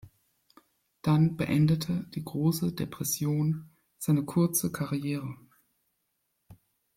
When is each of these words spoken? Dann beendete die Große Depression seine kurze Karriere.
Dann 1.03 1.37
beendete 1.37 2.07
die 2.15 2.25
Große 2.25 2.73
Depression 2.73 3.69
seine 3.99 4.25
kurze 4.25 4.71
Karriere. 4.71 5.37